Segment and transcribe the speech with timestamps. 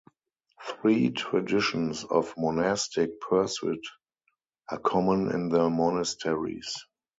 [0.67, 3.83] Three traditions of monastic pursuit
[4.67, 6.73] are common in the monasteries.